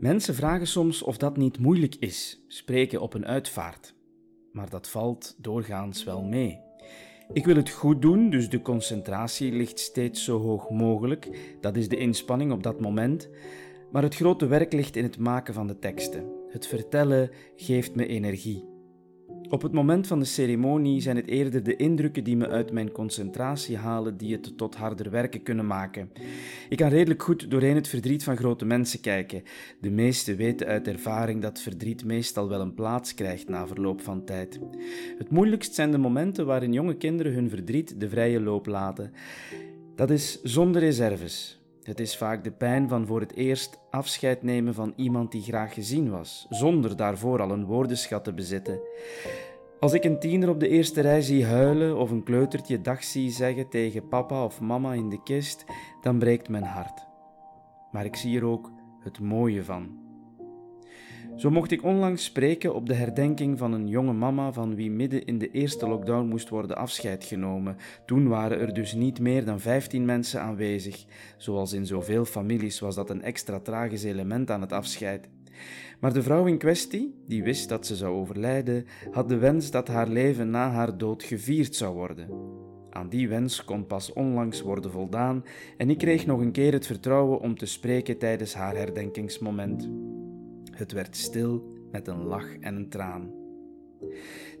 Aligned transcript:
Mensen 0.00 0.34
vragen 0.34 0.66
soms 0.66 1.02
of 1.02 1.16
dat 1.16 1.36
niet 1.36 1.58
moeilijk 1.58 1.94
is, 1.94 2.44
spreken 2.48 3.00
op 3.00 3.14
een 3.14 3.26
uitvaart. 3.26 3.94
Maar 4.52 4.70
dat 4.70 4.88
valt 4.88 5.36
doorgaans 5.38 6.04
wel 6.04 6.22
mee. 6.22 6.60
Ik 7.32 7.44
wil 7.44 7.56
het 7.56 7.70
goed 7.70 8.02
doen, 8.02 8.30
dus 8.30 8.48
de 8.48 8.62
concentratie 8.62 9.52
ligt 9.52 9.78
steeds 9.78 10.24
zo 10.24 10.38
hoog 10.38 10.70
mogelijk. 10.70 11.56
Dat 11.60 11.76
is 11.76 11.88
de 11.88 11.96
inspanning 11.96 12.52
op 12.52 12.62
dat 12.62 12.80
moment. 12.80 13.28
Maar 13.92 14.02
het 14.02 14.14
grote 14.14 14.46
werk 14.46 14.72
ligt 14.72 14.96
in 14.96 15.02
het 15.02 15.18
maken 15.18 15.54
van 15.54 15.66
de 15.66 15.78
teksten. 15.78 16.24
Het 16.48 16.66
vertellen 16.66 17.30
geeft 17.56 17.94
me 17.94 18.06
energie. 18.06 18.75
Op 19.48 19.62
het 19.62 19.72
moment 19.72 20.06
van 20.06 20.18
de 20.18 20.24
ceremonie 20.24 21.00
zijn 21.00 21.16
het 21.16 21.26
eerder 21.26 21.62
de 21.62 21.76
indrukken 21.76 22.24
die 22.24 22.36
me 22.36 22.48
uit 22.48 22.72
mijn 22.72 22.92
concentratie 22.92 23.76
halen 23.76 24.16
die 24.16 24.32
het 24.32 24.56
tot 24.56 24.74
harder 24.74 25.10
werken 25.10 25.42
kunnen 25.42 25.66
maken. 25.66 26.10
Ik 26.68 26.76
kan 26.76 26.88
redelijk 26.88 27.22
goed 27.22 27.50
doorheen 27.50 27.74
het 27.74 27.88
verdriet 27.88 28.24
van 28.24 28.36
grote 28.36 28.64
mensen 28.64 29.00
kijken. 29.00 29.42
De 29.80 29.90
meesten 29.90 30.36
weten 30.36 30.66
uit 30.66 30.88
ervaring 30.88 31.42
dat 31.42 31.60
verdriet 31.60 32.04
meestal 32.04 32.48
wel 32.48 32.60
een 32.60 32.74
plaats 32.74 33.14
krijgt 33.14 33.48
na 33.48 33.66
verloop 33.66 34.00
van 34.00 34.24
tijd. 34.24 34.60
Het 35.18 35.30
moeilijkst 35.30 35.74
zijn 35.74 35.90
de 35.90 35.98
momenten 35.98 36.46
waarin 36.46 36.72
jonge 36.72 36.96
kinderen 36.96 37.32
hun 37.32 37.48
verdriet 37.48 38.00
de 38.00 38.08
vrije 38.08 38.40
loop 38.40 38.66
laten. 38.66 39.12
Dat 39.94 40.10
is 40.10 40.42
zonder 40.42 40.80
reserves. 40.80 41.65
Het 41.86 42.00
is 42.00 42.16
vaak 42.16 42.44
de 42.44 42.50
pijn 42.50 42.88
van 42.88 43.06
voor 43.06 43.20
het 43.20 43.34
eerst 43.34 43.78
afscheid 43.90 44.42
nemen 44.42 44.74
van 44.74 44.92
iemand 44.96 45.32
die 45.32 45.42
graag 45.42 45.74
gezien 45.74 46.10
was, 46.10 46.46
zonder 46.50 46.96
daarvoor 46.96 47.40
al 47.40 47.50
een 47.50 47.64
woordenschat 47.64 48.24
te 48.24 48.32
bezitten. 48.32 48.80
Als 49.80 49.92
ik 49.92 50.04
een 50.04 50.18
tiener 50.18 50.48
op 50.48 50.60
de 50.60 50.68
eerste 50.68 51.00
rij 51.00 51.22
zie 51.22 51.44
huilen 51.44 51.96
of 51.96 52.10
een 52.10 52.22
kleutertje 52.22 52.80
dag 52.80 53.04
zie 53.04 53.30
zeggen 53.30 53.68
tegen 53.68 54.08
papa 54.08 54.44
of 54.44 54.60
mama 54.60 54.92
in 54.92 55.08
de 55.08 55.22
kist, 55.22 55.64
dan 56.00 56.18
breekt 56.18 56.48
mijn 56.48 56.64
hart. 56.64 57.06
Maar 57.92 58.04
ik 58.04 58.16
zie 58.16 58.38
er 58.38 58.44
ook 58.44 58.70
het 59.00 59.20
mooie 59.20 59.64
van. 59.64 60.05
Zo 61.36 61.50
mocht 61.50 61.70
ik 61.70 61.82
onlangs 61.82 62.24
spreken 62.24 62.74
op 62.74 62.86
de 62.86 62.94
herdenking 62.94 63.58
van 63.58 63.72
een 63.72 63.88
jonge 63.88 64.12
mama 64.12 64.52
van 64.52 64.74
wie 64.74 64.90
midden 64.90 65.24
in 65.24 65.38
de 65.38 65.50
eerste 65.50 65.88
lockdown 65.88 66.28
moest 66.28 66.48
worden 66.48 66.76
afscheid 66.76 67.24
genomen. 67.24 67.76
Toen 68.06 68.28
waren 68.28 68.60
er 68.60 68.74
dus 68.74 68.94
niet 68.94 69.20
meer 69.20 69.44
dan 69.44 69.60
15 69.60 70.04
mensen 70.04 70.40
aanwezig. 70.40 71.04
Zoals 71.36 71.72
in 71.72 71.86
zoveel 71.86 72.24
families 72.24 72.80
was 72.80 72.94
dat 72.94 73.10
een 73.10 73.22
extra 73.22 73.60
tragisch 73.60 74.02
element 74.02 74.50
aan 74.50 74.60
het 74.60 74.72
afscheid. 74.72 75.28
Maar 76.00 76.12
de 76.12 76.22
vrouw 76.22 76.46
in 76.46 76.58
kwestie, 76.58 77.14
die 77.26 77.42
wist 77.42 77.68
dat 77.68 77.86
ze 77.86 77.96
zou 77.96 78.14
overlijden, 78.14 78.86
had 79.10 79.28
de 79.28 79.38
wens 79.38 79.70
dat 79.70 79.88
haar 79.88 80.08
leven 80.08 80.50
na 80.50 80.70
haar 80.70 80.98
dood 80.98 81.22
gevierd 81.22 81.74
zou 81.74 81.94
worden. 81.94 82.28
Aan 82.90 83.08
die 83.08 83.28
wens 83.28 83.64
kon 83.64 83.86
pas 83.86 84.12
onlangs 84.12 84.62
worden 84.62 84.90
voldaan 84.90 85.44
en 85.76 85.90
ik 85.90 85.98
kreeg 85.98 86.26
nog 86.26 86.40
een 86.40 86.52
keer 86.52 86.72
het 86.72 86.86
vertrouwen 86.86 87.40
om 87.40 87.58
te 87.58 87.66
spreken 87.66 88.18
tijdens 88.18 88.54
haar 88.54 88.76
herdenkingsmoment. 88.76 89.88
Het 90.76 90.92
werd 90.92 91.16
stil 91.16 91.62
met 91.90 92.08
een 92.08 92.22
lach 92.22 92.58
en 92.58 92.76
een 92.76 92.88
traan. 92.88 93.30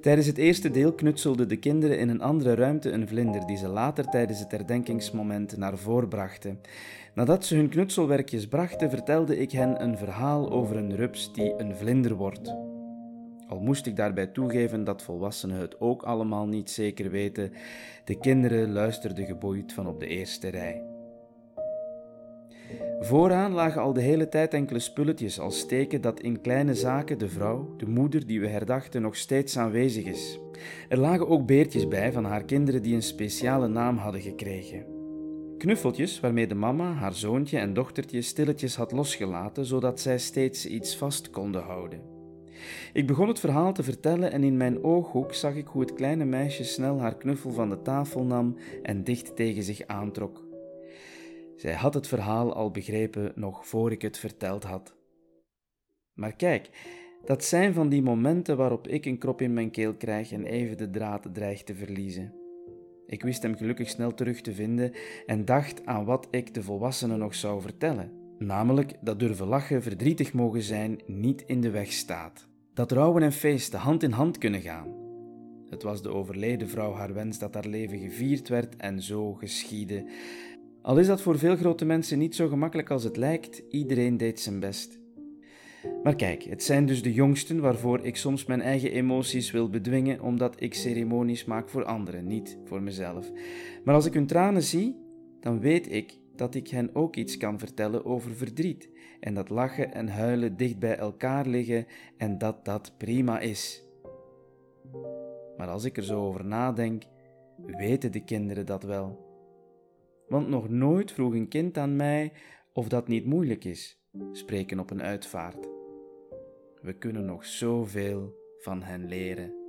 Tijdens 0.00 0.26
het 0.26 0.38
eerste 0.38 0.70
deel 0.70 0.92
knutselden 0.92 1.48
de 1.48 1.56
kinderen 1.56 1.98
in 1.98 2.08
een 2.08 2.20
andere 2.20 2.54
ruimte 2.54 2.90
een 2.90 3.08
vlinder 3.08 3.46
die 3.46 3.56
ze 3.56 3.68
later 3.68 4.04
tijdens 4.04 4.38
het 4.38 4.50
herdenkingsmoment 4.50 5.56
naar 5.56 5.78
voren 5.78 6.08
brachten. 6.08 6.60
Nadat 7.14 7.44
ze 7.44 7.56
hun 7.56 7.68
knutselwerkjes 7.68 8.48
brachten, 8.48 8.90
vertelde 8.90 9.38
ik 9.38 9.50
hen 9.50 9.82
een 9.82 9.98
verhaal 9.98 10.50
over 10.50 10.76
een 10.76 10.96
rups 10.96 11.32
die 11.32 11.54
een 11.56 11.76
vlinder 11.76 12.14
wordt. 12.14 12.54
Al 13.48 13.60
moest 13.60 13.86
ik 13.86 13.96
daarbij 13.96 14.26
toegeven 14.26 14.84
dat 14.84 15.02
volwassenen 15.02 15.60
het 15.60 15.80
ook 15.80 16.02
allemaal 16.02 16.46
niet 16.46 16.70
zeker 16.70 17.10
weten, 17.10 17.52
de 18.04 18.18
kinderen 18.18 18.72
luisterden 18.72 19.26
geboeid 19.26 19.72
van 19.72 19.86
op 19.86 20.00
de 20.00 20.06
eerste 20.06 20.48
rij. 20.48 20.95
Vooraan 23.00 23.52
lagen 23.52 23.82
al 23.82 23.92
de 23.92 24.00
hele 24.00 24.28
tijd 24.28 24.54
enkele 24.54 24.78
spulletjes 24.78 25.40
als 25.40 25.66
teken 25.66 26.00
dat 26.00 26.20
in 26.20 26.40
kleine 26.40 26.74
zaken 26.74 27.18
de 27.18 27.28
vrouw, 27.28 27.74
de 27.76 27.86
moeder 27.86 28.26
die 28.26 28.40
we 28.40 28.46
herdachten, 28.46 29.02
nog 29.02 29.16
steeds 29.16 29.58
aanwezig 29.58 30.04
is. 30.04 30.38
Er 30.88 30.98
lagen 30.98 31.28
ook 31.28 31.46
beertjes 31.46 31.88
bij 31.88 32.12
van 32.12 32.24
haar 32.24 32.44
kinderen 32.44 32.82
die 32.82 32.94
een 32.94 33.02
speciale 33.02 33.68
naam 33.68 33.96
hadden 33.96 34.20
gekregen. 34.20 34.86
Knuffeltjes 35.58 36.20
waarmee 36.20 36.46
de 36.46 36.54
mama 36.54 36.92
haar 36.92 37.14
zoontje 37.14 37.58
en 37.58 37.74
dochtertje 37.74 38.22
stilletjes 38.22 38.76
had 38.76 38.92
losgelaten, 38.92 39.64
zodat 39.64 40.00
zij 40.00 40.18
steeds 40.18 40.66
iets 40.66 40.96
vast 40.96 41.30
konden 41.30 41.62
houden. 41.62 42.00
Ik 42.92 43.06
begon 43.06 43.28
het 43.28 43.40
verhaal 43.40 43.72
te 43.72 43.82
vertellen 43.82 44.32
en 44.32 44.44
in 44.44 44.56
mijn 44.56 44.84
ooghoek 44.84 45.34
zag 45.34 45.54
ik 45.54 45.66
hoe 45.66 45.80
het 45.80 45.94
kleine 45.94 46.24
meisje 46.24 46.64
snel 46.64 47.00
haar 47.00 47.16
knuffel 47.16 47.50
van 47.50 47.68
de 47.68 47.82
tafel 47.82 48.24
nam 48.24 48.56
en 48.82 49.04
dicht 49.04 49.36
tegen 49.36 49.62
zich 49.62 49.86
aantrok. 49.86 50.45
Zij 51.56 51.74
had 51.74 51.94
het 51.94 52.06
verhaal 52.06 52.54
al 52.54 52.70
begrepen 52.70 53.32
nog 53.34 53.66
voor 53.66 53.92
ik 53.92 54.02
het 54.02 54.18
verteld 54.18 54.64
had. 54.64 54.94
Maar 56.14 56.36
kijk, 56.36 56.70
dat 57.24 57.44
zijn 57.44 57.74
van 57.74 57.88
die 57.88 58.02
momenten 58.02 58.56
waarop 58.56 58.88
ik 58.88 59.04
een 59.04 59.18
krop 59.18 59.40
in 59.40 59.52
mijn 59.52 59.70
keel 59.70 59.94
krijg 59.94 60.32
en 60.32 60.44
even 60.44 60.76
de 60.76 60.90
draad 60.90 61.28
dreig 61.32 61.62
te 61.62 61.74
verliezen. 61.74 62.34
Ik 63.06 63.22
wist 63.22 63.42
hem 63.42 63.56
gelukkig 63.56 63.88
snel 63.88 64.14
terug 64.14 64.40
te 64.40 64.54
vinden 64.54 64.92
en 65.26 65.44
dacht 65.44 65.86
aan 65.86 66.04
wat 66.04 66.28
ik 66.30 66.54
de 66.54 66.62
volwassenen 66.62 67.18
nog 67.18 67.34
zou 67.34 67.60
vertellen. 67.60 68.10
Namelijk 68.38 68.94
dat 69.00 69.18
durven 69.18 69.46
lachen, 69.46 69.82
verdrietig 69.82 70.32
mogen 70.32 70.62
zijn, 70.62 71.00
niet 71.06 71.42
in 71.46 71.60
de 71.60 71.70
weg 71.70 71.92
staat. 71.92 72.48
Dat 72.74 72.92
rouwen 72.92 73.22
en 73.22 73.32
feesten 73.32 73.78
hand 73.78 74.02
in 74.02 74.10
hand 74.10 74.38
kunnen 74.38 74.60
gaan. 74.60 75.04
Het 75.68 75.82
was 75.82 76.02
de 76.02 76.08
overleden 76.08 76.68
vrouw 76.68 76.92
haar 76.92 77.14
wens 77.14 77.38
dat 77.38 77.54
haar 77.54 77.66
leven 77.66 77.98
gevierd 77.98 78.48
werd 78.48 78.76
en 78.76 79.02
zo 79.02 79.34
geschiedde. 79.34 80.06
Al 80.86 80.98
is 80.98 81.06
dat 81.06 81.22
voor 81.22 81.38
veel 81.38 81.56
grote 81.56 81.84
mensen 81.84 82.18
niet 82.18 82.34
zo 82.34 82.48
gemakkelijk 82.48 82.90
als 82.90 83.04
het 83.04 83.16
lijkt, 83.16 83.62
iedereen 83.68 84.16
deed 84.16 84.40
zijn 84.40 84.60
best. 84.60 84.98
Maar 86.02 86.16
kijk, 86.16 86.42
het 86.42 86.62
zijn 86.62 86.86
dus 86.86 87.02
de 87.02 87.12
jongsten 87.12 87.60
waarvoor 87.60 88.04
ik 88.04 88.16
soms 88.16 88.44
mijn 88.44 88.60
eigen 88.60 88.90
emoties 88.90 89.50
wil 89.50 89.70
bedwingen, 89.70 90.20
omdat 90.20 90.60
ik 90.60 90.74
ceremonies 90.74 91.44
maak 91.44 91.68
voor 91.68 91.84
anderen, 91.84 92.26
niet 92.26 92.58
voor 92.64 92.82
mezelf. 92.82 93.32
Maar 93.84 93.94
als 93.94 94.06
ik 94.06 94.14
hun 94.14 94.26
tranen 94.26 94.62
zie, 94.62 94.96
dan 95.40 95.60
weet 95.60 95.92
ik 95.92 96.18
dat 96.36 96.54
ik 96.54 96.68
hen 96.68 96.94
ook 96.94 97.16
iets 97.16 97.36
kan 97.36 97.58
vertellen 97.58 98.04
over 98.04 98.30
verdriet 98.30 98.90
en 99.20 99.34
dat 99.34 99.48
lachen 99.48 99.94
en 99.94 100.08
huilen 100.08 100.56
dicht 100.56 100.78
bij 100.78 100.96
elkaar 100.96 101.46
liggen 101.46 101.86
en 102.16 102.38
dat 102.38 102.64
dat 102.64 102.94
prima 102.98 103.40
is. 103.40 103.84
Maar 105.56 105.68
als 105.68 105.84
ik 105.84 105.96
er 105.96 106.04
zo 106.04 106.26
over 106.26 106.44
nadenk, 106.44 107.02
weten 107.66 108.12
de 108.12 108.24
kinderen 108.24 108.66
dat 108.66 108.82
wel. 108.82 109.25
Want 110.28 110.48
nog 110.48 110.68
nooit 110.68 111.12
vroeg 111.12 111.34
een 111.34 111.48
kind 111.48 111.78
aan 111.78 111.96
mij 111.96 112.32
of 112.72 112.88
dat 112.88 113.08
niet 113.08 113.26
moeilijk 113.26 113.64
is, 113.64 114.00
spreken 114.32 114.78
op 114.78 114.90
een 114.90 115.02
uitvaart. 115.02 115.68
We 116.82 116.92
kunnen 116.98 117.24
nog 117.24 117.44
zoveel 117.44 118.34
van 118.58 118.82
hen 118.82 119.08
leren. 119.08 119.65